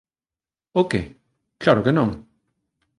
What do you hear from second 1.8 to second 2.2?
que non.